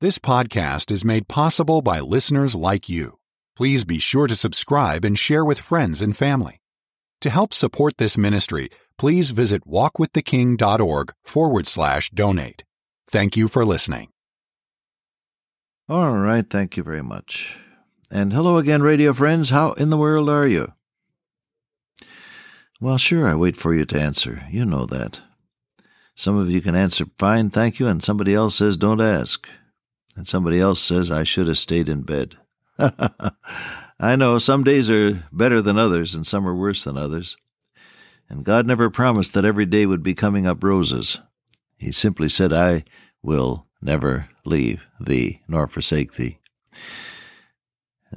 This 0.00 0.20
podcast 0.20 0.92
is 0.92 1.04
made 1.04 1.26
possible 1.26 1.82
by 1.82 1.98
listeners 1.98 2.54
like 2.54 2.88
you. 2.88 3.18
Please 3.56 3.82
be 3.82 3.98
sure 3.98 4.28
to 4.28 4.36
subscribe 4.36 5.04
and 5.04 5.18
share 5.18 5.44
with 5.44 5.58
friends 5.58 6.00
and 6.00 6.16
family. 6.16 6.60
To 7.22 7.30
help 7.30 7.52
support 7.52 7.96
this 7.96 8.16
ministry, 8.16 8.68
please 8.96 9.30
visit 9.30 9.66
walkwiththeking.org 9.66 11.12
forward 11.24 11.66
slash 11.66 12.10
donate. 12.10 12.62
Thank 13.10 13.36
you 13.36 13.48
for 13.48 13.64
listening. 13.64 14.10
All 15.88 16.16
right, 16.16 16.48
thank 16.48 16.76
you 16.76 16.84
very 16.84 17.02
much. 17.02 17.56
And 18.08 18.32
hello 18.32 18.56
again, 18.56 18.84
radio 18.84 19.12
friends. 19.12 19.50
How 19.50 19.72
in 19.72 19.90
the 19.90 19.98
world 19.98 20.30
are 20.30 20.46
you? 20.46 20.74
Well, 22.80 22.98
sure, 22.98 23.26
I 23.26 23.34
wait 23.34 23.56
for 23.56 23.74
you 23.74 23.84
to 23.86 24.00
answer. 24.00 24.44
You 24.48 24.64
know 24.64 24.86
that. 24.86 25.22
Some 26.14 26.36
of 26.36 26.52
you 26.52 26.60
can 26.60 26.76
answer 26.76 27.06
fine, 27.18 27.50
thank 27.50 27.80
you, 27.80 27.88
and 27.88 28.00
somebody 28.00 28.32
else 28.32 28.54
says 28.54 28.76
don't 28.76 29.00
ask. 29.00 29.48
And 30.18 30.26
somebody 30.26 30.58
else 30.58 30.80
says 30.80 31.12
I 31.12 31.22
should 31.22 31.46
have 31.46 31.58
stayed 31.58 31.88
in 31.88 32.02
bed. 32.02 32.34
I 34.00 34.16
know 34.16 34.40
some 34.40 34.64
days 34.64 34.90
are 34.90 35.22
better 35.30 35.62
than 35.62 35.78
others, 35.78 36.12
and 36.12 36.26
some 36.26 36.44
are 36.48 36.56
worse 36.56 36.82
than 36.82 36.98
others. 36.98 37.36
And 38.28 38.44
God 38.44 38.66
never 38.66 38.90
promised 38.90 39.32
that 39.34 39.44
every 39.44 39.64
day 39.64 39.86
would 39.86 40.02
be 40.02 40.16
coming 40.16 40.44
up 40.44 40.64
roses. 40.64 41.20
He 41.78 41.92
simply 41.92 42.28
said, 42.28 42.52
I 42.52 42.82
will 43.22 43.66
never 43.80 44.28
leave 44.44 44.88
thee 44.98 45.40
nor 45.46 45.68
forsake 45.68 46.14
thee. 46.14 46.40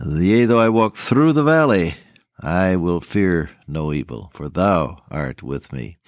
Yea, 0.04 0.46
though 0.46 0.60
I 0.60 0.70
walk 0.70 0.96
through 0.96 1.34
the 1.34 1.44
valley, 1.44 1.94
I 2.40 2.78
will 2.78 3.00
fear 3.00 3.52
no 3.68 3.94
evil, 3.94 4.32
for 4.34 4.50
thou 4.50 5.04
art 5.12 5.44
with 5.44 5.72
me. 5.72 6.00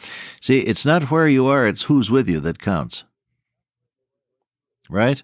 See, 0.42 0.62
it's 0.62 0.88
not 0.88 1.12
where 1.12 1.28
you 1.28 1.46
are, 1.46 1.68
it's 1.68 1.84
who's 1.84 2.10
with 2.10 2.28
you 2.28 2.40
that 2.40 2.58
counts. 2.58 3.04
Right? 4.90 5.22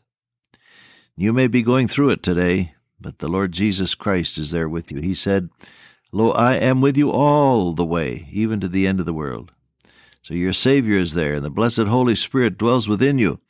You 1.21 1.33
may 1.33 1.47
be 1.47 1.63
going 1.63 1.89
through 1.89 2.11
it 2.11 2.23
today, 2.23 2.75
but 2.97 3.19
the 3.19 3.27
Lord 3.27 3.51
Jesus 3.51 3.93
Christ 3.93 4.37
is 4.37 4.51
there 4.51 4.69
with 4.69 4.89
you. 4.89 5.01
He 5.01 5.13
said, 5.13 5.49
Lo, 6.13 6.31
I 6.31 6.55
am 6.55 6.79
with 6.79 6.95
you 6.95 7.11
all 7.11 7.73
the 7.73 7.83
way, 7.83 8.29
even 8.31 8.61
to 8.61 8.69
the 8.69 8.87
end 8.87 9.01
of 9.01 9.05
the 9.05 9.13
world. 9.13 9.51
So 10.21 10.33
your 10.33 10.53
Savior 10.53 10.97
is 10.97 11.15
there, 11.15 11.33
and 11.33 11.43
the 11.43 11.49
blessed 11.49 11.79
Holy 11.79 12.15
Spirit 12.15 12.57
dwells 12.57 12.87
within 12.87 13.19
you 13.19 13.41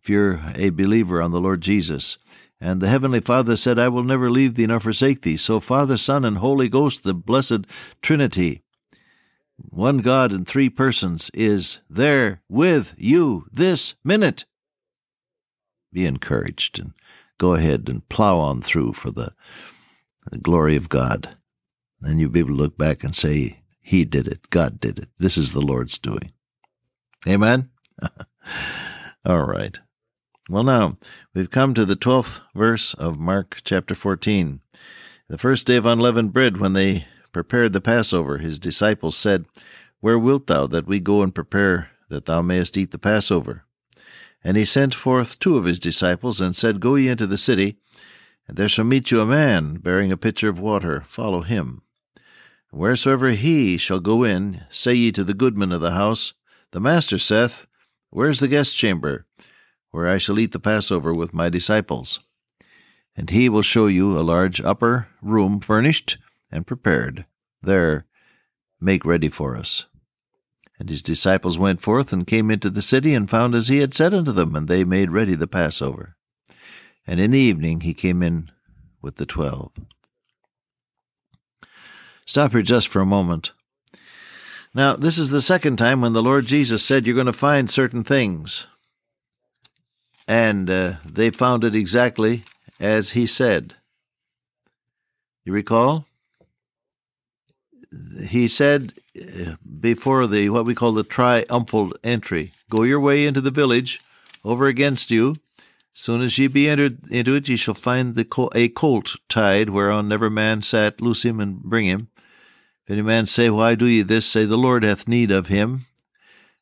if 0.00 0.08
you're 0.08 0.40
a 0.54 0.70
believer 0.70 1.20
on 1.20 1.32
the 1.32 1.40
Lord 1.40 1.62
Jesus. 1.62 2.16
And 2.60 2.80
the 2.80 2.86
Heavenly 2.86 3.18
Father 3.18 3.56
said, 3.56 3.76
I 3.76 3.88
will 3.88 4.04
never 4.04 4.30
leave 4.30 4.54
thee 4.54 4.68
nor 4.68 4.78
forsake 4.78 5.22
thee. 5.22 5.36
So 5.36 5.58
Father, 5.58 5.98
Son, 5.98 6.24
and 6.24 6.38
Holy 6.38 6.68
Ghost, 6.68 7.02
the 7.02 7.12
blessed 7.12 7.66
Trinity, 8.02 8.62
one 9.56 9.98
God 9.98 10.32
in 10.32 10.44
three 10.44 10.70
persons, 10.70 11.28
is 11.34 11.78
there 11.90 12.40
with 12.48 12.94
you 12.96 13.46
this 13.50 13.96
minute. 14.04 14.44
Be 15.92 16.06
encouraged 16.06 16.78
and 16.78 16.92
go 17.38 17.54
ahead 17.54 17.88
and 17.88 18.08
plow 18.08 18.38
on 18.38 18.62
through 18.62 18.92
for 18.92 19.10
the, 19.10 19.32
the 20.30 20.38
glory 20.38 20.76
of 20.76 20.88
God. 20.88 21.36
Then 22.00 22.18
you'll 22.18 22.30
be 22.30 22.40
able 22.40 22.50
to 22.50 22.56
look 22.56 22.76
back 22.76 23.02
and 23.02 23.14
say, 23.14 23.60
He 23.80 24.04
did 24.04 24.28
it. 24.28 24.50
God 24.50 24.80
did 24.80 24.98
it. 24.98 25.08
This 25.18 25.36
is 25.36 25.52
the 25.52 25.62
Lord's 25.62 25.98
doing. 25.98 26.32
Amen? 27.26 27.70
All 29.24 29.44
right. 29.44 29.78
Well, 30.48 30.62
now, 30.62 30.92
we've 31.34 31.50
come 31.50 31.74
to 31.74 31.84
the 31.84 31.96
12th 31.96 32.40
verse 32.54 32.94
of 32.94 33.18
Mark 33.18 33.60
chapter 33.64 33.96
14. 33.96 34.60
The 35.28 35.38
first 35.38 35.66
day 35.66 35.74
of 35.76 35.86
unleavened 35.86 36.32
bread, 36.32 36.58
when 36.58 36.72
they 36.72 37.06
prepared 37.32 37.72
the 37.72 37.80
Passover, 37.80 38.38
his 38.38 38.60
disciples 38.60 39.16
said, 39.16 39.46
Where 39.98 40.18
wilt 40.18 40.46
thou 40.46 40.68
that 40.68 40.86
we 40.86 41.00
go 41.00 41.22
and 41.22 41.34
prepare 41.34 41.90
that 42.08 42.26
thou 42.26 42.42
mayest 42.42 42.76
eat 42.76 42.92
the 42.92 42.98
Passover? 42.98 43.65
And 44.42 44.56
he 44.56 44.64
sent 44.64 44.94
forth 44.94 45.38
two 45.38 45.56
of 45.56 45.64
his 45.64 45.80
disciples, 45.80 46.40
and 46.40 46.54
said, 46.54 46.80
Go 46.80 46.94
ye 46.94 47.08
into 47.08 47.26
the 47.26 47.38
city, 47.38 47.78
and 48.46 48.56
there 48.56 48.68
shall 48.68 48.84
meet 48.84 49.10
you 49.10 49.20
a 49.20 49.26
man 49.26 49.76
bearing 49.76 50.12
a 50.12 50.16
pitcher 50.16 50.48
of 50.48 50.60
water. 50.60 51.04
Follow 51.08 51.42
him. 51.42 51.82
And 52.70 52.80
wheresoever 52.80 53.30
he 53.30 53.76
shall 53.76 54.00
go 54.00 54.24
in, 54.24 54.64
say 54.70 54.94
ye 54.94 55.12
to 55.12 55.24
the 55.24 55.34
goodman 55.34 55.72
of 55.72 55.80
the 55.80 55.92
house, 55.92 56.34
The 56.70 56.80
master 56.80 57.18
saith, 57.18 57.66
Where's 58.10 58.40
the 58.40 58.48
guest 58.48 58.76
chamber, 58.76 59.26
where 59.90 60.08
I 60.08 60.18
shall 60.18 60.38
eat 60.38 60.52
the 60.52 60.60
Passover 60.60 61.12
with 61.12 61.34
my 61.34 61.48
disciples? 61.48 62.20
And 63.16 63.30
he 63.30 63.48
will 63.48 63.62
show 63.62 63.86
you 63.86 64.18
a 64.18 64.20
large 64.20 64.60
upper 64.60 65.08
room 65.22 65.60
furnished 65.60 66.18
and 66.50 66.66
prepared. 66.66 67.24
There 67.62 68.06
make 68.80 69.04
ready 69.04 69.28
for 69.28 69.56
us. 69.56 69.86
And 70.78 70.90
his 70.90 71.02
disciples 71.02 71.58
went 71.58 71.80
forth 71.80 72.12
and 72.12 72.26
came 72.26 72.50
into 72.50 72.68
the 72.68 72.82
city 72.82 73.14
and 73.14 73.30
found 73.30 73.54
as 73.54 73.68
he 73.68 73.78
had 73.78 73.94
said 73.94 74.12
unto 74.12 74.32
them, 74.32 74.54
and 74.54 74.68
they 74.68 74.84
made 74.84 75.10
ready 75.10 75.34
the 75.34 75.46
Passover. 75.46 76.16
And 77.06 77.18
in 77.18 77.30
the 77.30 77.38
evening 77.38 77.80
he 77.80 77.94
came 77.94 78.22
in 78.22 78.50
with 79.00 79.16
the 79.16 79.26
twelve. 79.26 79.72
Stop 82.26 82.52
here 82.52 82.62
just 82.62 82.88
for 82.88 83.00
a 83.00 83.06
moment. 83.06 83.52
Now, 84.74 84.96
this 84.96 85.16
is 85.16 85.30
the 85.30 85.40
second 85.40 85.76
time 85.76 86.02
when 86.02 86.12
the 86.12 86.22
Lord 86.22 86.44
Jesus 86.44 86.84
said 86.84 87.06
you're 87.06 87.14
going 87.14 87.26
to 87.26 87.32
find 87.32 87.70
certain 87.70 88.04
things. 88.04 88.66
And 90.28 90.68
uh, 90.68 90.94
they 91.04 91.30
found 91.30 91.64
it 91.64 91.74
exactly 91.74 92.44
as 92.78 93.12
he 93.12 93.26
said. 93.26 93.76
You 95.44 95.52
recall? 95.52 96.06
He 98.26 98.48
said 98.48 98.92
uh, 99.16 99.52
before 99.80 100.26
the 100.26 100.48
what 100.50 100.64
we 100.64 100.74
call 100.74 100.92
the 100.92 101.04
triumphal 101.04 101.92
entry, 102.02 102.52
Go 102.68 102.82
your 102.82 103.00
way 103.00 103.26
into 103.26 103.40
the 103.40 103.50
village, 103.50 104.00
over 104.44 104.66
against 104.66 105.10
you. 105.10 105.36
Soon 105.94 106.20
as 106.20 106.36
ye 106.36 106.46
be 106.46 106.68
entered 106.68 106.98
into 107.10 107.34
it, 107.34 107.48
ye 107.48 107.56
shall 107.56 107.74
find 107.74 108.16
the 108.16 108.50
a 108.54 108.68
colt 108.68 109.16
tied, 109.28 109.70
whereon 109.70 110.08
never 110.08 110.28
man 110.28 110.62
sat. 110.62 111.00
Loose 111.00 111.24
him 111.24 111.40
and 111.40 111.62
bring 111.62 111.86
him. 111.86 112.08
If 112.84 112.90
any 112.90 113.02
man 113.02 113.26
say, 113.26 113.50
Why 113.50 113.74
do 113.74 113.86
ye 113.86 114.02
this? 114.02 114.26
Say, 114.26 114.44
The 114.44 114.58
Lord 114.58 114.84
hath 114.84 115.08
need 115.08 115.30
of 115.30 115.46
him, 115.46 115.86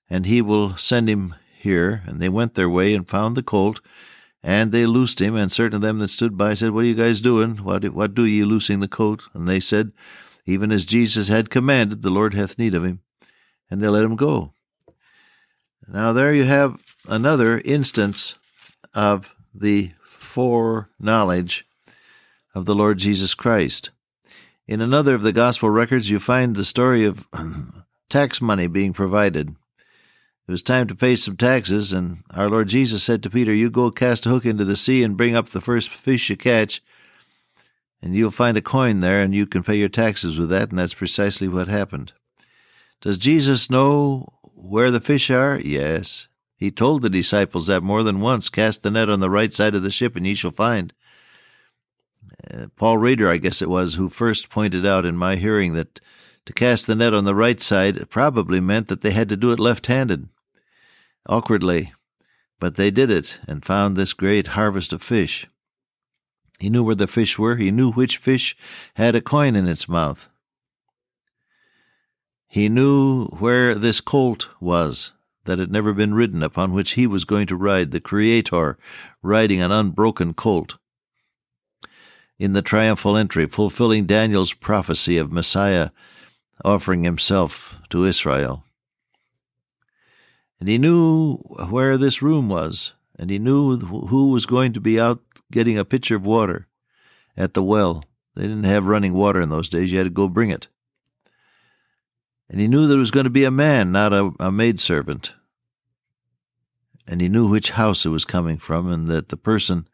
and 0.09 0.27
he 0.27 0.41
will 0.41 0.77
send 0.77 1.09
him 1.09 1.35
here. 1.59 2.03
And 2.07 2.21
they 2.21 2.29
went 2.29 2.55
their 2.55 2.71
way 2.71 2.95
and 2.95 3.09
found 3.09 3.37
the 3.37 3.43
colt, 3.43 3.81
and 4.43 4.71
they 4.71 4.87
loosed 4.87 5.21
him. 5.21 5.35
And 5.35 5.51
certain 5.51 5.77
of 5.77 5.83
them 5.83 5.99
that 5.99 6.09
stood 6.09 6.39
by 6.39 6.55
said, 6.55 6.71
What 6.71 6.85
are 6.85 6.89
you 6.89 6.95
guys 6.95 7.21
doing? 7.21 7.57
What, 7.57 7.85
what 7.93 8.15
do 8.15 8.25
ye 8.25 8.45
loosing 8.45 8.81
the 8.81 8.89
colt? 8.89 9.25
And 9.35 9.49
they 9.49 9.59
said, 9.59 9.93
Even 10.47 10.71
as 10.71 10.85
Jesus 10.85 11.29
had 11.29 11.51
commanded, 11.51 12.03
the 12.03 12.11
Lord 12.11 12.35
hath 12.35 12.59
need 12.59 12.75
of 12.75 12.85
him. 12.85 13.01
And 13.71 13.81
they 13.81 13.89
let 13.89 14.05
him 14.05 14.17
go. 14.17 14.53
Now 15.87 16.13
there 16.13 16.33
you 16.33 16.45
have 16.45 16.79
another 17.09 17.61
instance 17.65 18.35
of 18.93 19.35
the 19.55 19.93
foreknowledge 20.05 21.67
of 22.55 22.65
the 22.65 22.75
Lord 22.75 22.99
Jesus 22.99 23.35
Christ. 23.35 23.91
In 24.67 24.81
another 24.81 25.15
of 25.15 25.23
the 25.23 25.33
gospel 25.33 25.69
records, 25.69 26.09
you 26.09 26.19
find 26.21 26.57
the 26.57 26.65
story 26.65 27.05
of 27.05 27.27
tax 28.09 28.41
money 28.41 28.67
being 28.67 28.93
provided. 28.93 29.51
It 30.47 30.53
was 30.53 30.63
time 30.63 30.87
to 30.89 30.95
pay 30.95 31.17
some 31.17 31.37
taxes, 31.37 31.93
and 31.93 32.23
our 32.31 32.51
Lord 32.51 32.69
Jesus 32.69 33.03
said 33.03 33.23
to 33.23 33.31
Peter, 33.31 33.53
You 33.53 33.71
go 33.71 33.91
cast 33.91 34.27
a 34.27 34.29
hook 34.29 34.45
into 34.45 34.65
the 34.65 34.77
sea 34.77 35.03
and 35.03 35.17
bring 35.17 35.35
up 35.35 35.49
the 35.49 35.61
first 35.61 35.89
fish 35.89 36.29
you 36.29 36.37
catch, 36.37 36.83
and 38.05 38.15
you'll 38.15 38.31
find 38.31 38.59
a 38.59 38.63
coin 38.63 39.01
there, 39.01 39.23
and 39.23 39.35
you 39.35 39.47
can 39.47 39.63
pay 39.63 39.77
your 39.77 39.89
taxes 39.89 40.39
with 40.39 40.51
that, 40.51 40.69
and 40.69 40.79
that's 40.79 40.93
precisely 40.93 41.49
what 41.49 41.69
happened. 41.69 42.13
Does 43.01 43.17
Jesus 43.17 43.71
know 43.71 44.29
where 44.43 44.91
the 44.91 45.01
fish 45.01 45.31
are? 45.31 45.59
Yes. 45.59 46.29
He 46.55 46.71
told 46.71 47.01
the 47.01 47.09
disciples 47.09 47.67
that 47.67 47.83
more 47.83 48.03
than 48.03 48.21
once 48.21 48.51
Cast 48.51 48.83
the 48.83 48.91
net 48.91 49.09
on 49.09 49.21
the 49.21 49.31
right 49.31 49.55
side 49.55 49.75
of 49.75 49.83
the 49.83 49.91
ship, 49.91 50.17
and 50.17 50.27
ye 50.27 50.35
shall 50.35 50.51
find. 50.51 50.93
Uh, 52.53 52.67
Paul 52.77 52.99
Reeder, 52.99 53.31
I 53.31 53.39
guess 53.39 53.63
it 53.63 53.71
was, 53.71 53.95
who 53.95 54.11
first 54.11 54.51
pointed 54.51 54.85
out 54.85 55.07
in 55.07 55.17
my 55.17 55.37
hearing 55.37 55.73
that 55.73 55.99
to 56.45 56.53
cast 56.53 56.87
the 56.87 56.95
net 56.95 57.15
on 57.15 57.25
the 57.25 57.35
right 57.35 57.61
side 57.61 58.11
probably 58.11 58.61
meant 58.61 58.89
that 58.89 59.01
they 59.01 59.13
had 59.13 59.31
to 59.31 59.37
do 59.37 59.51
it 59.51 59.59
left 59.59 59.87
handed, 59.87 60.29
awkwardly. 61.27 61.95
But 62.61 62.75
they 62.75 62.91
did 62.91 63.11
it 63.11 63.39
and 63.49 63.65
found 63.65 63.97
this 63.97 64.13
great 64.13 64.49
harvest 64.49 64.93
of 64.93 65.03
fish. 65.03 65.47
He 66.59 66.71
knew 66.71 66.83
where 66.83 66.95
the 66.95 67.07
fish 67.07 67.39
were, 67.39 67.57
he 67.57 67.71
knew 67.71 67.91
which 67.93 68.19
fish 68.19 68.57
had 68.95 69.15
a 69.15 69.21
coin 69.21 69.57
in 69.57 69.67
its 69.67 69.89
mouth. 69.89 70.29
He 72.47 72.69
knew 72.69 73.27
where 73.27 73.75
this 73.75 74.01
colt 74.01 74.49
was 74.61 75.13
that 75.45 75.59
had 75.59 75.71
never 75.71 75.93
been 75.93 76.15
ridden, 76.15 76.43
upon 76.43 76.73
which 76.73 76.93
he 76.93 77.07
was 77.07 77.25
going 77.25 77.47
to 77.49 77.57
ride, 77.57 77.91
the 77.91 78.01
Creator 78.01 78.79
riding 79.23 79.61
an 79.61 79.73
unbroken 79.73 80.35
colt 80.35 80.77
in 82.39 82.53
the 82.53 82.63
triumphal 82.63 83.17
entry, 83.17 83.47
fulfilling 83.47 84.07
Daniel's 84.07 84.55
prophecy 84.55 85.19
of 85.19 85.33
Messiah 85.33 85.91
offering 86.65 87.05
himself 87.05 87.79
to 87.91 88.05
Israel. 88.05 88.65
And 90.61 90.69
he 90.69 90.79
knew 90.79 91.37
where 91.69 91.99
this 91.99 92.23
room 92.23 92.49
was, 92.49 92.95
and 93.19 93.31
he 93.31 93.39
knew 93.39 93.77
who 93.79 94.31
was 94.31 94.47
going 94.47 94.73
to 94.73 94.81
be 94.81 95.01
out 95.01 95.21
getting 95.53 95.79
a 95.79 95.85
pitcher 95.85 96.17
of 96.17 96.25
water 96.27 96.67
at 97.37 97.55
the 97.55 97.63
well. 97.63 98.05
They 98.35 98.43
didn't 98.43 98.65
have 98.65 98.87
running 98.87 99.15
water 99.15 99.41
in 99.41 99.49
those 99.49 99.69
days, 99.69 99.91
you 99.93 99.99
had 99.99 100.05
to 100.05 100.11
go 100.11 100.29
bring 100.29 100.51
it. 100.51 100.69
And 102.49 102.61
he 102.61 102.69
knew 102.69 102.87
there 102.87 102.99
was 102.99 103.11
going 103.11 103.25
to 103.25 103.31
be 103.31 103.45
a 103.45 103.51
man, 103.51 103.93
not 103.93 104.13
a, 104.13 104.33
a 104.41 104.53
maidservant. 104.53 105.33
and 107.07 107.21
he 107.21 107.29
knew 107.29 107.47
which 107.47 107.71
house 107.71 108.07
it 108.07 108.11
was 108.11 108.25
coming 108.25 108.57
from, 108.59 108.91
and 108.91 109.09
that 109.09 109.29
the 109.29 109.37
person 109.37 109.89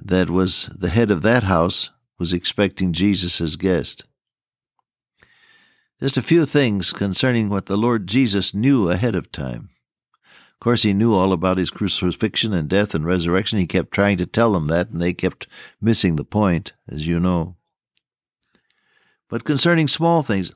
that 0.00 0.30
was 0.30 0.66
the 0.76 0.90
head 0.90 1.10
of 1.10 1.22
that 1.22 1.44
house 1.44 1.90
was 2.18 2.32
expecting 2.32 2.92
Jesus 2.92 3.40
as 3.40 3.56
guest. 3.56 4.04
Just 6.00 6.16
a 6.16 6.22
few 6.22 6.46
things 6.46 6.92
concerning 6.92 7.48
what 7.48 7.66
the 7.66 7.76
Lord 7.76 8.06
Jesus 8.06 8.54
knew 8.54 8.90
ahead 8.90 9.16
of 9.16 9.32
time. 9.32 9.70
Of 10.58 10.64
course, 10.64 10.82
he 10.82 10.92
knew 10.92 11.14
all 11.14 11.32
about 11.32 11.56
his 11.56 11.70
crucifixion 11.70 12.52
and 12.52 12.68
death 12.68 12.92
and 12.92 13.06
resurrection. 13.06 13.60
He 13.60 13.66
kept 13.68 13.92
trying 13.92 14.18
to 14.18 14.26
tell 14.26 14.52
them 14.52 14.66
that, 14.66 14.90
and 14.90 15.00
they 15.00 15.14
kept 15.14 15.46
missing 15.80 16.16
the 16.16 16.24
point, 16.24 16.72
as 16.88 17.06
you 17.06 17.20
know. 17.20 17.54
But 19.28 19.44
concerning 19.44 19.86
small 19.86 20.24
things, 20.24 20.50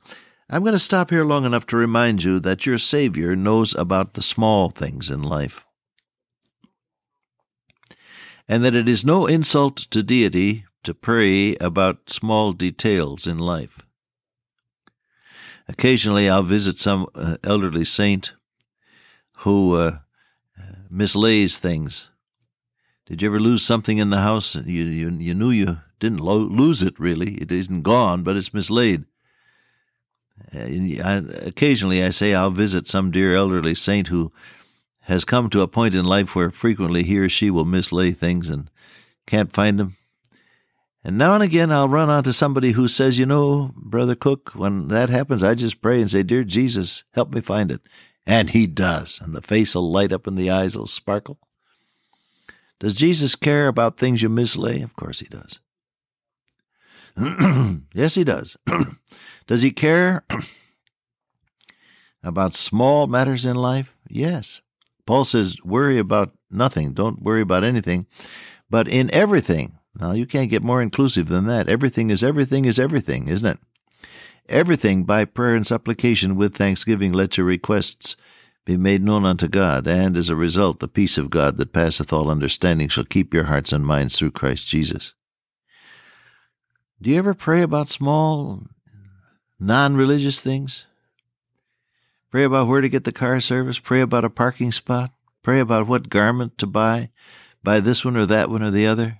I'm 0.49 0.63
going 0.63 0.73
to 0.73 0.79
stop 0.79 1.09
here 1.09 1.23
long 1.23 1.45
enough 1.45 1.65
to 1.67 1.77
remind 1.77 2.21
you 2.21 2.41
that 2.41 2.65
your 2.65 2.77
Savior 2.77 3.33
knows 3.33 3.73
about 3.75 4.15
the 4.15 4.21
small 4.21 4.69
things 4.69 5.09
in 5.09 5.23
life, 5.23 5.65
and 8.45 8.61
that 8.65 8.75
it 8.75 8.89
is 8.89 9.05
no 9.05 9.25
insult 9.25 9.77
to 9.77 10.03
deity 10.03 10.65
to 10.83 10.93
pray 10.93 11.55
about 11.61 12.09
small 12.09 12.51
details 12.51 13.25
in 13.25 13.37
life. 13.37 13.79
Occasionally, 15.69 16.27
I'll 16.27 16.43
visit 16.43 16.77
some 16.77 17.07
uh, 17.15 17.37
elderly 17.41 17.85
saint 17.85 18.33
who 19.37 19.75
uh, 19.75 19.97
mislays 20.89 21.57
things. 21.57 22.09
Did 23.05 23.21
you 23.21 23.29
ever 23.29 23.39
lose 23.39 23.65
something 23.65 23.97
in 23.97 24.09
the 24.09 24.21
house? 24.21 24.55
You, 24.55 24.83
you, 24.85 25.11
you 25.11 25.33
knew 25.33 25.49
you 25.49 25.79
didn't 25.99 26.19
lo- 26.19 26.37
lose 26.37 26.81
it, 26.81 26.99
really. 26.99 27.35
It 27.35 27.51
isn't 27.51 27.81
gone, 27.81 28.23
but 28.23 28.37
it's 28.37 28.53
mislaid. 28.53 29.05
I, 30.53 31.23
occasionally, 31.41 32.03
I 32.03 32.09
say 32.09 32.33
I'll 32.33 32.51
visit 32.51 32.87
some 32.87 33.11
dear 33.11 33.35
elderly 33.35 33.75
saint 33.75 34.07
who 34.07 34.31
has 35.01 35.25
come 35.25 35.49
to 35.49 35.61
a 35.61 35.67
point 35.67 35.95
in 35.95 36.05
life 36.05 36.35
where 36.35 36.49
frequently 36.49 37.03
he 37.03 37.17
or 37.17 37.29
she 37.29 37.49
will 37.49 37.65
mislay 37.65 38.15
things 38.15 38.49
and 38.49 38.69
can't 39.27 39.51
find 39.51 39.79
them. 39.79 39.97
And 41.03 41.17
now 41.17 41.33
and 41.33 41.43
again, 41.43 41.71
I'll 41.71 41.89
run 41.89 42.09
onto 42.09 42.31
somebody 42.31 42.71
who 42.71 42.87
says, 42.87 43.19
You 43.19 43.25
know, 43.25 43.73
Brother 43.75 44.15
Cook, 44.15 44.51
when 44.55 44.87
that 44.87 45.09
happens, 45.09 45.43
I 45.43 45.53
just 45.55 45.81
pray 45.81 45.99
and 45.99 46.09
say, 46.09 46.23
Dear 46.23 46.45
Jesus, 46.45 47.03
help 47.11 47.33
me 47.33 47.41
find 47.41 47.71
it. 47.71 47.81
And 48.25 48.51
he 48.51 48.67
does, 48.67 49.19
and 49.21 49.35
the 49.35 49.41
face 49.41 49.75
will 49.75 49.91
light 49.91 50.13
up 50.13 50.27
and 50.27 50.37
the 50.37 50.49
eyes 50.49 50.77
will 50.77 50.87
sparkle. 50.87 51.39
Does 52.79 52.93
Jesus 52.93 53.35
care 53.35 53.67
about 53.67 53.97
things 53.97 54.21
you 54.21 54.29
mislay? 54.29 54.81
Of 54.83 54.95
course 54.95 55.19
he 55.19 55.27
does. 55.27 55.59
yes, 57.93 58.15
he 58.15 58.23
does. 58.23 58.57
does 59.47 59.61
he 59.61 59.71
care 59.71 60.25
about 62.23 62.53
small 62.53 63.07
matters 63.07 63.45
in 63.45 63.55
life? 63.55 63.95
Yes. 64.09 64.61
Paul 65.05 65.25
says, 65.25 65.57
worry 65.63 65.97
about 65.97 66.33
nothing. 66.49 66.93
Don't 66.93 67.21
worry 67.21 67.41
about 67.41 67.63
anything. 67.63 68.07
But 68.69 68.87
in 68.87 69.13
everything, 69.13 69.77
now 69.99 70.13
you 70.13 70.25
can't 70.25 70.49
get 70.49 70.63
more 70.63 70.81
inclusive 70.81 71.27
than 71.27 71.45
that. 71.47 71.69
Everything 71.69 72.09
is 72.09 72.23
everything 72.23 72.65
is 72.65 72.79
everything, 72.79 73.27
isn't 73.27 73.47
it? 73.47 73.59
Everything 74.49 75.03
by 75.03 75.25
prayer 75.25 75.55
and 75.55 75.65
supplication 75.65 76.35
with 76.35 76.55
thanksgiving 76.55 77.13
let 77.13 77.37
your 77.37 77.45
requests 77.45 78.15
be 78.65 78.77
made 78.77 79.03
known 79.03 79.25
unto 79.25 79.47
God, 79.47 79.87
and 79.87 80.15
as 80.15 80.29
a 80.29 80.35
result 80.35 80.79
the 80.79 80.87
peace 80.87 81.17
of 81.17 81.29
God 81.29 81.57
that 81.57 81.73
passeth 81.73 82.11
all 82.11 82.29
understanding 82.29 82.89
shall 82.89 83.05
keep 83.05 83.33
your 83.33 83.45
hearts 83.45 83.71
and 83.71 83.85
minds 83.85 84.17
through 84.17 84.31
Christ 84.31 84.67
Jesus. 84.67 85.13
Do 87.01 87.09
you 87.09 87.17
ever 87.17 87.33
pray 87.33 87.61
about 87.61 87.89
small, 87.89 88.63
non 89.59 89.95
religious 89.95 90.41
things? 90.41 90.85
Pray 92.31 92.43
about 92.43 92.67
where 92.67 92.81
to 92.81 92.89
get 92.89 93.03
the 93.03 93.11
car 93.11 93.39
service, 93.39 93.79
pray 93.79 94.01
about 94.01 94.25
a 94.25 94.29
parking 94.29 94.71
spot, 94.71 95.11
pray 95.41 95.59
about 95.59 95.87
what 95.87 96.09
garment 96.09 96.57
to 96.57 96.65
buy, 96.65 97.11
buy 97.63 97.79
this 97.79 98.03
one 98.03 98.17
or 98.17 98.25
that 98.25 98.49
one 98.49 98.63
or 98.63 98.71
the 98.71 98.87
other. 98.87 99.19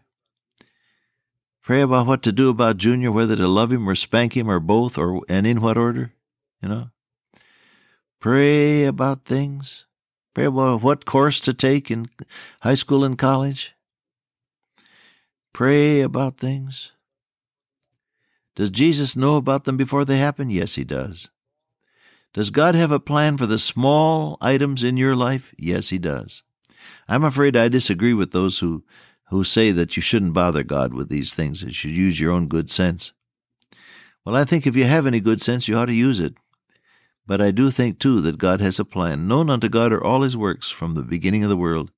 Pray 1.64 1.80
about 1.80 2.08
what 2.08 2.22
to 2.24 2.34
do 2.34 2.50
about 2.50 2.78
Junior, 2.78 3.12
whether 3.12 3.38
to 3.38 3.48
love 3.48 3.72
him 3.72 3.88
or 3.90 3.96
spank 3.96 4.36
him 4.36 4.50
or 4.50 4.60
both, 4.60 4.98
or 4.98 5.22
and 5.30 5.48
in 5.48 5.62
what 5.62 5.78
order, 5.78 6.12
you 6.62 6.68
know. 6.68 6.90
Pray 8.20 8.84
about 8.84 9.24
things. 9.24 9.86
Pray 10.34 10.46
about 10.46 10.82
what 10.82 11.06
course 11.06 11.40
to 11.42 11.54
take 11.54 11.90
in 11.90 12.10
high 12.62 12.74
school 12.74 13.04
and 13.04 13.18
college. 13.18 13.74
Pray 15.54 16.02
about 16.02 16.38
things. 16.38 16.92
Does 18.56 18.70
Jesus 18.70 19.16
know 19.16 19.38
about 19.38 19.64
them 19.64 19.78
before 19.78 20.04
they 20.04 20.18
happen? 20.18 20.50
Yes, 20.50 20.76
he 20.76 20.84
does. 20.84 21.30
Does 22.34 22.50
God 22.50 22.76
have 22.76 22.92
a 22.92 23.00
plan 23.00 23.38
for 23.38 23.46
the 23.46 23.60
small 23.60 24.38
items 24.42 24.84
in 24.84 24.98
your 24.98 25.16
life? 25.16 25.54
Yes, 25.58 25.90
he 25.90 25.98
does. 25.98 26.44
I'm 27.08 27.24
afraid 27.24 27.56
I 27.56 27.68
disagree 27.68 28.14
with 28.14 28.32
those 28.32 28.60
who 28.60 28.84
who 29.34 29.44
say 29.44 29.72
that 29.72 29.96
you 29.96 30.02
shouldn't 30.02 30.34
bother 30.34 30.64
God 30.64 30.94
with 30.94 31.10
these 31.10 31.34
things, 31.34 31.62
that 31.62 31.68
you 31.68 31.74
should 31.74 31.92
use 31.92 32.20
your 32.20 32.32
own 32.32 32.48
good 32.48 32.70
sense. 32.70 33.12
Well, 34.24 34.36
I 34.36 34.46
think 34.46 34.66
if 34.66 34.76
you 34.76 34.86
have 34.86 35.08
any 35.08 35.20
good 35.20 35.42
sense, 35.42 35.68
you 35.68 35.76
ought 35.76 35.88
to 35.88 35.94
use 35.94 36.20
it. 36.20 36.36
But 37.26 37.42
I 37.42 37.52
do 37.52 37.72
think, 37.72 38.00
too, 38.00 38.22
that 38.22 38.38
God 38.38 38.62
has 38.62 38.80
a 38.80 38.86
plan. 38.86 39.28
Known 39.28 39.50
unto 39.50 39.70
God 39.70 39.92
are 39.92 40.04
all 40.04 40.22
his 40.22 40.38
works 40.38 40.70
from 40.70 40.94
the 40.94 41.02
beginning 41.02 41.44
of 41.44 41.50
the 41.50 41.58
world. 41.58 41.92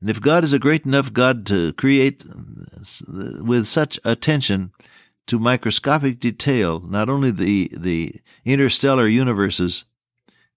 And 0.00 0.08
if 0.08 0.20
God 0.20 0.44
is 0.44 0.52
a 0.52 0.58
great 0.58 0.86
enough 0.86 1.12
God 1.12 1.44
to 1.46 1.72
create 1.72 2.24
with 3.40 3.66
such 3.66 3.98
attention 4.04 4.72
to 5.26 5.38
microscopic 5.38 6.20
detail, 6.20 6.80
not 6.80 7.08
only 7.08 7.32
the, 7.32 7.70
the 7.76 8.14
interstellar 8.44 9.08
universes 9.08 9.84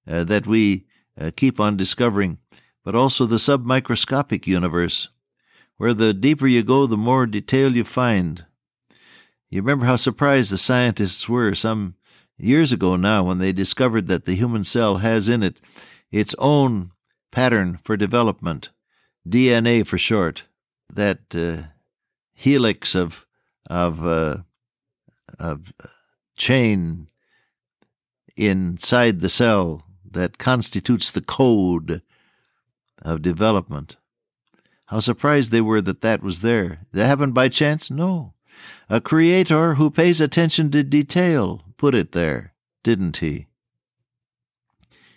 uh, 0.07 0.25
that 0.25 0.45
we 0.45 0.85
uh, 1.19 1.31
keep 1.35 1.59
on 1.59 1.75
discovering, 1.75 2.37
but 2.83 2.93
also 2.93 3.25
the 3.25 3.37
submicroscopic 3.37 4.45
universe 4.45 5.09
where 5.77 5.93
the 5.93 6.13
deeper 6.13 6.47
you 6.47 6.63
go, 6.63 6.85
the 6.85 6.97
more 6.97 7.25
detail 7.25 7.75
you 7.75 7.83
find. 7.83 8.45
You 9.49 9.61
remember 9.61 9.85
how 9.85 9.95
surprised 9.95 10.51
the 10.51 10.57
scientists 10.57 11.27
were 11.27 11.53
some 11.55 11.95
years 12.37 12.71
ago 12.71 12.95
now 12.95 13.23
when 13.23 13.37
they 13.37 13.51
discovered 13.51 14.07
that 14.07 14.25
the 14.25 14.35
human 14.35 14.63
cell 14.63 14.97
has 14.97 15.27
in 15.29 15.43
it 15.43 15.61
its 16.11 16.35
own 16.37 16.91
pattern 17.31 17.79
for 17.83 17.95
development, 17.95 18.69
DNA 19.27 19.85
for 19.85 19.97
short, 19.97 20.43
that 20.93 21.35
uh, 21.35 21.67
helix 22.33 22.95
of 22.95 23.25
of 23.69 24.05
uh, 24.05 24.37
of 25.39 25.73
chain 26.37 27.07
inside 28.35 29.21
the 29.21 29.29
cell 29.29 29.83
that 30.09 30.37
constitutes 30.37 31.11
the 31.11 31.21
code 31.21 32.01
of 33.01 33.21
development. 33.21 33.95
How 34.91 34.99
surprised 34.99 35.53
they 35.53 35.61
were 35.61 35.79
that 35.81 36.01
that 36.01 36.21
was 36.21 36.41
there. 36.41 36.81
That 36.91 37.07
happened 37.07 37.33
by 37.33 37.47
chance? 37.47 37.89
No. 37.89 38.33
A 38.89 38.99
creator 38.99 39.75
who 39.75 39.89
pays 39.89 40.19
attention 40.19 40.69
to 40.71 40.83
detail 40.83 41.61
put 41.77 41.95
it 41.95 42.11
there, 42.11 42.53
didn't 42.83 43.17
he? 43.17 43.47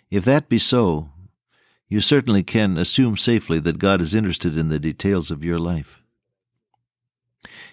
If 0.09 0.23
that 0.23 0.47
be 0.47 0.59
so, 0.59 1.09
you 1.89 1.99
certainly 1.99 2.41
can 2.41 2.77
assume 2.77 3.17
safely 3.17 3.59
that 3.59 3.77
God 3.77 3.99
is 3.99 4.15
interested 4.15 4.57
in 4.57 4.69
the 4.69 4.79
details 4.79 5.29
of 5.29 5.43
your 5.43 5.59
life. 5.59 6.01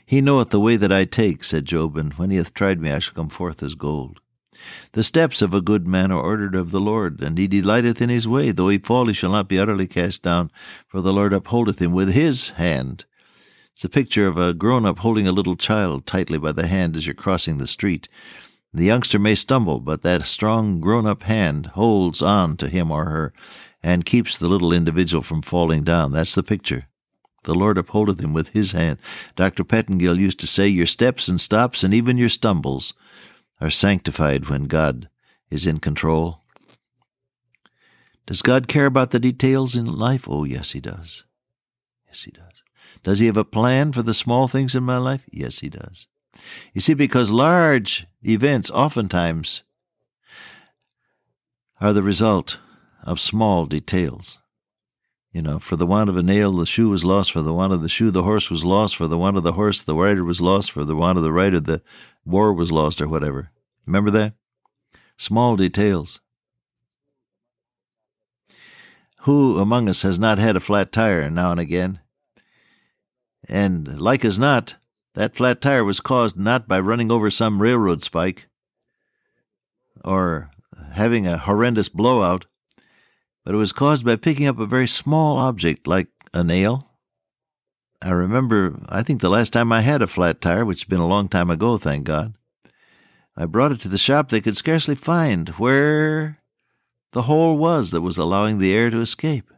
He 0.04 0.20
knoweth 0.20 0.50
the 0.50 0.58
way 0.58 0.76
that 0.76 0.90
I 0.90 1.04
take, 1.04 1.44
said 1.44 1.66
Job, 1.66 1.96
and 1.96 2.14
when 2.14 2.30
he 2.30 2.36
hath 2.36 2.52
tried 2.52 2.80
me, 2.80 2.90
I 2.90 2.98
shall 2.98 3.14
come 3.14 3.30
forth 3.30 3.62
as 3.62 3.76
gold. 3.76 4.18
The 4.92 5.02
steps 5.02 5.40
of 5.40 5.54
a 5.54 5.60
good 5.60 5.86
man 5.86 6.12
are 6.12 6.20
ordered 6.20 6.54
of 6.54 6.70
the 6.70 6.80
Lord, 6.80 7.22
and 7.22 7.38
he 7.38 7.46
delighteth 7.46 8.02
in 8.02 8.10
his 8.10 8.28
way. 8.28 8.50
Though 8.50 8.68
he 8.68 8.78
fall, 8.78 9.06
he 9.06 9.14
shall 9.14 9.32
not 9.32 9.48
be 9.48 9.58
utterly 9.58 9.86
cast 9.86 10.22
down, 10.22 10.50
for 10.86 11.00
the 11.00 11.12
Lord 11.12 11.32
upholdeth 11.32 11.78
him 11.80 11.92
with 11.92 12.12
his 12.12 12.50
hand. 12.50 13.04
It's 13.74 13.84
a 13.84 13.88
picture 13.88 14.26
of 14.26 14.36
a 14.36 14.52
grown 14.52 14.84
up 14.84 14.98
holding 14.98 15.26
a 15.26 15.32
little 15.32 15.56
child 15.56 16.06
tightly 16.06 16.36
by 16.36 16.52
the 16.52 16.66
hand 16.66 16.96
as 16.96 17.06
you're 17.06 17.14
crossing 17.14 17.56
the 17.56 17.66
street. 17.66 18.08
The 18.74 18.84
youngster 18.84 19.18
may 19.18 19.34
stumble, 19.34 19.80
but 19.80 20.02
that 20.02 20.26
strong 20.26 20.80
grown 20.80 21.06
up 21.06 21.22
hand 21.22 21.66
holds 21.74 22.20
on 22.20 22.58
to 22.58 22.68
him 22.68 22.90
or 22.90 23.06
her 23.06 23.32
and 23.82 24.04
keeps 24.04 24.36
the 24.36 24.48
little 24.48 24.72
individual 24.72 25.22
from 25.22 25.42
falling 25.42 25.84
down. 25.84 26.12
That's 26.12 26.34
the 26.34 26.42
picture. 26.42 26.88
The 27.44 27.54
Lord 27.54 27.78
upholdeth 27.78 28.20
him 28.20 28.32
with 28.32 28.48
his 28.48 28.72
hand. 28.72 28.98
Dr. 29.34 29.64
Pettingill 29.64 30.18
used 30.18 30.38
to 30.40 30.46
say, 30.46 30.68
Your 30.68 30.86
steps 30.86 31.26
and 31.26 31.40
stops 31.40 31.82
and 31.82 31.92
even 31.92 32.18
your 32.18 32.28
stumbles 32.28 32.94
are 33.62 33.70
sanctified 33.70 34.48
when 34.48 34.64
God 34.64 35.08
is 35.48 35.68
in 35.68 35.78
control. 35.78 36.40
Does 38.26 38.42
God 38.42 38.66
care 38.66 38.86
about 38.86 39.12
the 39.12 39.20
details 39.20 39.76
in 39.76 39.86
life? 39.86 40.28
Oh, 40.28 40.42
yes, 40.42 40.72
He 40.72 40.80
does. 40.80 41.22
Yes, 42.08 42.24
He 42.24 42.32
does. 42.32 42.64
Does 43.04 43.20
He 43.20 43.26
have 43.26 43.36
a 43.36 43.44
plan 43.44 43.92
for 43.92 44.02
the 44.02 44.14
small 44.14 44.48
things 44.48 44.74
in 44.74 44.82
my 44.82 44.98
life? 44.98 45.24
Yes, 45.30 45.60
He 45.60 45.68
does. 45.68 46.08
You 46.72 46.80
see, 46.80 46.94
because 46.94 47.30
large 47.30 48.04
events 48.22 48.68
oftentimes 48.70 49.62
are 51.80 51.92
the 51.92 52.02
result 52.02 52.58
of 53.04 53.20
small 53.20 53.66
details. 53.66 54.38
You 55.32 55.40
know, 55.40 55.58
for 55.58 55.76
the 55.76 55.86
want 55.86 56.10
of 56.10 56.16
a 56.16 56.22
nail, 56.22 56.52
the 56.52 56.66
shoe 56.66 56.90
was 56.90 57.04
lost. 57.04 57.32
For 57.32 57.40
the 57.40 57.54
want 57.54 57.72
of 57.72 57.80
the 57.80 57.88
shoe, 57.88 58.10
the 58.10 58.22
horse 58.22 58.50
was 58.50 58.64
lost. 58.64 58.96
For 58.96 59.08
the 59.08 59.16
want 59.16 59.38
of 59.38 59.42
the 59.42 59.54
horse, 59.54 59.80
the 59.80 59.94
rider 59.94 60.24
was 60.24 60.42
lost. 60.42 60.70
For 60.70 60.84
the 60.84 60.94
want 60.94 61.16
of 61.16 61.24
the 61.24 61.32
rider, 61.32 61.58
the 61.58 61.82
war 62.26 62.52
was 62.52 62.70
lost, 62.70 63.00
or 63.00 63.08
whatever. 63.08 63.50
Remember 63.86 64.10
that? 64.10 64.34
Small 65.16 65.56
details. 65.56 66.20
Who 69.20 69.58
among 69.58 69.88
us 69.88 70.02
has 70.02 70.18
not 70.18 70.38
had 70.38 70.56
a 70.56 70.60
flat 70.60 70.92
tire 70.92 71.30
now 71.30 71.52
and 71.52 71.60
again? 71.60 72.00
And 73.48 74.00
like 74.00 74.24
as 74.24 74.38
not, 74.38 74.74
that 75.14 75.36
flat 75.36 75.60
tire 75.60 75.84
was 75.84 76.00
caused 76.00 76.36
not 76.36 76.68
by 76.68 76.80
running 76.80 77.10
over 77.10 77.30
some 77.30 77.62
railroad 77.62 78.02
spike 78.02 78.48
or 80.04 80.50
having 80.92 81.26
a 81.26 81.38
horrendous 81.38 81.88
blowout, 81.88 82.46
but 83.44 83.54
it 83.54 83.58
was 83.58 83.72
caused 83.72 84.04
by 84.04 84.16
picking 84.16 84.46
up 84.46 84.58
a 84.58 84.66
very 84.66 84.86
small 84.86 85.38
object 85.38 85.86
like 85.86 86.08
a 86.32 86.44
nail. 86.44 86.88
I 88.00 88.10
remember, 88.10 88.80
I 88.88 89.02
think 89.02 89.20
the 89.20 89.30
last 89.30 89.52
time 89.52 89.72
I 89.72 89.80
had 89.80 90.02
a 90.02 90.06
flat 90.06 90.40
tire, 90.40 90.64
which 90.64 90.80
has 90.80 90.88
been 90.88 91.00
a 91.00 91.06
long 91.06 91.28
time 91.28 91.50
ago, 91.50 91.78
thank 91.78 92.04
God, 92.04 92.34
I 93.36 93.46
brought 93.46 93.72
it 93.72 93.80
to 93.82 93.88
the 93.88 93.98
shop. 93.98 94.28
They 94.28 94.40
could 94.40 94.56
scarcely 94.56 94.94
find 94.94 95.48
where 95.50 96.38
the 97.12 97.22
hole 97.22 97.56
was 97.56 97.90
that 97.90 98.00
was 98.00 98.18
allowing 98.18 98.58
the 98.58 98.74
air 98.74 98.90
to 98.90 99.00
escape. 99.00 99.50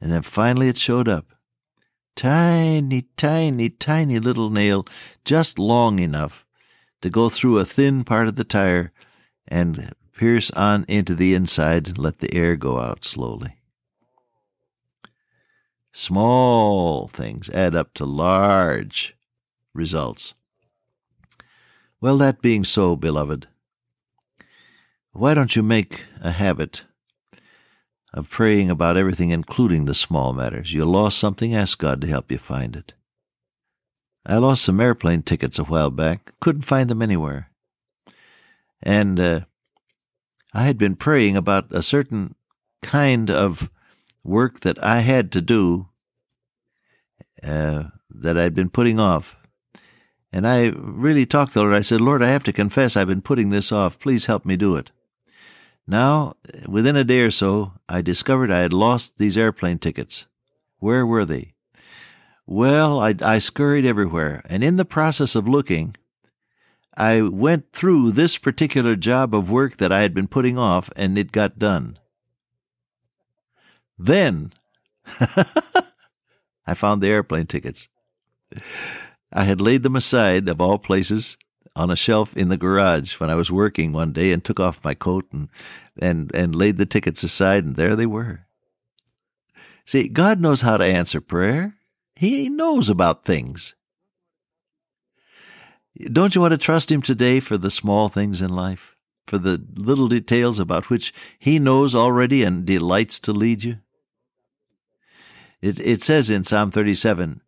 And 0.00 0.12
then 0.12 0.22
finally 0.22 0.68
it 0.68 0.78
showed 0.78 1.08
up. 1.08 1.26
Tiny, 2.16 3.06
tiny, 3.16 3.70
tiny 3.70 4.18
little 4.20 4.50
nail, 4.50 4.86
just 5.24 5.58
long 5.58 5.98
enough 5.98 6.46
to 7.02 7.10
go 7.10 7.28
through 7.28 7.58
a 7.58 7.64
thin 7.64 8.04
part 8.04 8.28
of 8.28 8.36
the 8.36 8.44
tire 8.44 8.92
and 9.48 9.92
pierce 10.14 10.50
on 10.52 10.84
into 10.88 11.14
the 11.14 11.34
inside 11.34 11.88
and 11.88 11.98
let 11.98 12.18
the 12.18 12.32
air 12.34 12.56
go 12.56 12.78
out 12.78 13.04
slowly. 13.04 13.56
Small 15.92 17.08
things 17.08 17.48
add 17.50 17.74
up 17.74 17.94
to 17.94 18.04
large 18.04 19.16
results. 19.74 20.34
Well, 22.00 22.18
that 22.18 22.42
being 22.42 22.64
so, 22.64 22.96
beloved, 22.96 23.46
why 25.12 25.34
don't 25.34 25.54
you 25.54 25.62
make 25.62 26.02
a 26.20 26.32
habit 26.32 26.82
of 28.12 28.28
praying 28.28 28.70
about 28.70 28.96
everything, 28.96 29.30
including 29.30 29.84
the 29.84 29.94
small 29.94 30.32
matters? 30.32 30.72
You 30.72 30.84
lost 30.84 31.18
something, 31.18 31.54
ask 31.54 31.78
God 31.78 32.00
to 32.00 32.08
help 32.08 32.30
you 32.32 32.38
find 32.38 32.74
it. 32.74 32.94
I 34.26 34.38
lost 34.38 34.64
some 34.64 34.80
airplane 34.80 35.22
tickets 35.22 35.58
a 35.58 35.64
while 35.64 35.90
back, 35.90 36.32
couldn't 36.40 36.62
find 36.62 36.90
them 36.90 37.02
anywhere. 37.02 37.50
And 38.82 39.20
uh, 39.20 39.40
I 40.54 40.62
had 40.64 40.78
been 40.78 40.94
praying 40.94 41.36
about 41.36 41.72
a 41.72 41.82
certain 41.82 42.36
kind 42.82 43.30
of 43.30 43.68
work 44.22 44.60
that 44.60 44.82
I 44.82 45.00
had 45.00 45.32
to 45.32 45.40
do 45.40 45.88
uh, 47.42 47.84
that 48.10 48.38
I'd 48.38 48.54
been 48.54 48.70
putting 48.70 49.00
off. 49.00 49.36
And 50.32 50.46
I 50.46 50.66
really 50.76 51.26
talked 51.26 51.52
to 51.52 51.58
the 51.58 51.62
Lord. 51.62 51.74
I 51.74 51.80
said, 51.80 52.00
Lord, 52.00 52.22
I 52.22 52.28
have 52.28 52.44
to 52.44 52.52
confess 52.52 52.96
I've 52.96 53.08
been 53.08 53.22
putting 53.22 53.50
this 53.50 53.72
off. 53.72 53.98
Please 53.98 54.26
help 54.26 54.44
me 54.44 54.56
do 54.56 54.76
it. 54.76 54.90
Now, 55.86 56.36
within 56.66 56.96
a 56.96 57.04
day 57.04 57.20
or 57.20 57.30
so, 57.30 57.72
I 57.88 58.00
discovered 58.00 58.50
I 58.50 58.60
had 58.60 58.72
lost 58.72 59.18
these 59.18 59.36
airplane 59.36 59.78
tickets. 59.78 60.26
Where 60.78 61.04
were 61.04 61.24
they? 61.24 61.54
Well, 62.46 63.00
I, 63.00 63.14
I 63.20 63.38
scurried 63.38 63.86
everywhere, 63.86 64.42
and 64.48 64.62
in 64.62 64.76
the 64.76 64.84
process 64.84 65.34
of 65.34 65.48
looking, 65.48 65.96
I 66.96 67.22
went 67.22 67.72
through 67.72 68.12
this 68.12 68.38
particular 68.38 68.94
job 68.94 69.34
of 69.34 69.50
work 69.50 69.78
that 69.78 69.92
I 69.92 70.02
had 70.02 70.14
been 70.14 70.28
putting 70.28 70.58
off, 70.58 70.90
and 70.94 71.18
it 71.18 71.32
got 71.32 71.58
done. 71.58 71.98
Then 73.98 74.52
I 76.66 76.74
found 76.74 77.02
the 77.02 77.08
airplane 77.08 77.46
tickets. 77.46 77.88
I 79.32 79.44
had 79.44 79.60
laid 79.60 79.82
them 79.82 79.96
aside, 79.96 80.48
of 80.48 80.60
all 80.60 80.78
places, 80.78 81.36
on 81.74 81.90
a 81.90 81.96
shelf 81.96 82.36
in 82.36 82.48
the 82.48 82.56
garage 82.56 83.18
when 83.18 83.30
I 83.30 83.34
was 83.34 83.50
working 83.50 83.92
one 83.92 84.12
day 84.12 84.30
and 84.30 84.44
took 84.44 84.60
off 84.60 84.84
my 84.84 84.94
coat 84.94 85.26
and, 85.32 85.48
and, 86.00 86.32
and 86.34 86.54
laid 86.54 86.78
the 86.78 86.86
tickets 86.86 87.24
aside, 87.24 87.64
and 87.64 87.76
there 87.76 87.96
they 87.96 88.06
were. 88.06 88.46
See, 89.84 90.08
God 90.08 90.40
knows 90.40 90.60
how 90.60 90.76
to 90.76 90.84
answer 90.84 91.20
prayer. 91.20 91.74
He 92.14 92.48
knows 92.48 92.88
about 92.88 93.24
things. 93.24 93.74
Don't 96.12 96.34
you 96.34 96.40
want 96.40 96.52
to 96.52 96.58
trust 96.58 96.90
Him 96.90 97.02
today 97.02 97.40
for 97.40 97.56
the 97.56 97.70
small 97.70 98.08
things 98.08 98.42
in 98.42 98.50
life, 98.50 98.96
for 99.26 99.38
the 99.38 99.64
little 99.74 100.08
details 100.08 100.58
about 100.58 100.90
which 100.90 101.14
He 101.38 101.58
knows 101.58 101.94
already 101.94 102.42
and 102.42 102.64
delights 102.64 103.20
to 103.20 103.32
lead 103.32 103.64
you? 103.64 103.78
It, 105.62 105.78
it 105.80 106.02
says 106.02 106.30
in 106.30 106.44
Psalm 106.44 106.70
37, 106.70 107.40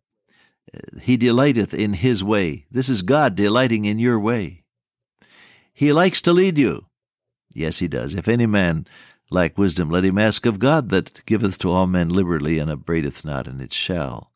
uh, 0.73 0.99
He 1.01 1.17
delighteth 1.17 1.73
in 1.73 1.93
His 1.93 2.23
way. 2.23 2.65
This 2.71 2.89
is 2.89 3.01
God 3.01 3.35
delighting 3.35 3.85
in 3.85 3.99
your 3.99 4.19
way. 4.19 4.63
He 5.73 5.93
likes 5.93 6.21
to 6.23 6.33
lead 6.33 6.57
you. 6.57 6.85
Yes, 7.53 7.79
He 7.79 7.87
does. 7.87 8.15
If 8.15 8.27
any 8.27 8.45
man 8.45 8.87
lack 9.29 9.57
wisdom, 9.57 9.89
let 9.89 10.05
him 10.05 10.17
ask 10.17 10.45
of 10.45 10.59
God 10.59 10.89
that 10.89 11.25
giveth 11.25 11.57
to 11.59 11.71
all 11.71 11.87
men 11.87 12.09
liberally 12.09 12.59
and 12.59 12.71
upbraideth 12.71 13.25
not, 13.25 13.47
and 13.47 13.61
it 13.61 13.73
shall. 13.73 14.31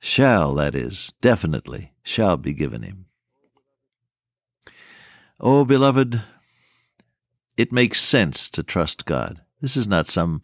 Shall, 0.00 0.54
that 0.54 0.74
is, 0.74 1.12
definitely, 1.20 1.92
shall 2.02 2.36
be 2.36 2.52
given 2.52 2.82
him. 2.82 3.06
Oh, 5.40 5.64
beloved, 5.64 6.22
it 7.56 7.72
makes 7.72 8.00
sense 8.00 8.50
to 8.50 8.62
trust 8.62 9.04
God. 9.04 9.40
This 9.60 9.76
is 9.76 9.86
not 9.86 10.08
some 10.08 10.42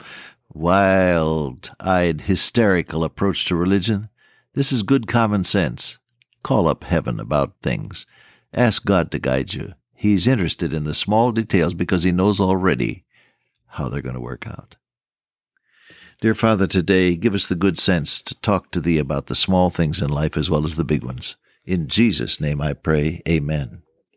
wild 0.53 1.73
eyed, 1.81 2.23
hysterical 2.23 3.03
approach 3.03 3.45
to 3.47 3.57
religion. 3.57 4.09
This 4.55 4.73
is 4.73 4.85
good 4.85 5.09
common 5.09 5.43
sense. 5.43 5.99
Call 6.45 6.69
up 6.69 6.85
heaven 6.85 7.19
about 7.19 7.55
things. 7.61 8.07
Ask 8.53 8.85
God 8.85 9.11
to 9.11 9.19
guide 9.19 9.53
you. 9.53 9.75
He's 9.95 10.29
interested 10.29 10.73
in 10.73 10.85
the 10.85 10.95
small 10.95 11.33
details 11.33 11.75
because 11.75 12.05
he 12.05 12.13
knows 12.13 12.39
already 12.39 13.05
how 13.67 13.89
they're 13.89 14.03
going 14.03 14.15
to 14.15 14.21
work 14.21 14.47
out. 14.47 14.77
Dear 16.21 16.35
Father, 16.35 16.69
today 16.69 17.17
give 17.17 17.35
us 17.35 17.49
the 17.49 17.57
good 17.57 17.79
sense 17.79 18.23
to 18.23 18.41
talk 18.41 18.71
to 18.71 18.81
Thee 18.81 18.99
about 18.99 19.27
the 19.27 19.35
small 19.35 19.71
things 19.71 20.01
in 20.01 20.11
life 20.11 20.37
as 20.37 20.49
well 20.49 20.65
as 20.65 20.77
the 20.77 20.85
big 20.85 21.03
ones. 21.03 21.35
In 21.65 21.89
Jesus' 21.89 22.41
name 22.41 22.61
I 22.61 22.75
pray. 22.75 23.23
Amen. 23.29 23.84